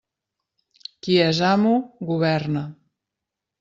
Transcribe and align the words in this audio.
Qui 1.05 1.19
és 1.27 1.43
amo, 1.51 1.77
governa. 2.11 2.69